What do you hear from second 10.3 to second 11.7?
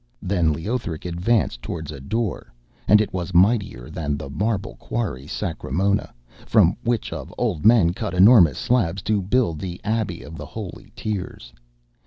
the Holy Tears.